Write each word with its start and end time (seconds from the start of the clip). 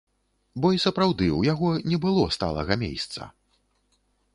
Бо 0.63 0.71
і 0.75 0.79
сапраўды 0.85 1.27
ў 1.27 1.41
яго 1.53 1.69
не 1.93 2.01
было 2.07 2.23
сталага 2.41 2.73
мейсца. 2.87 3.33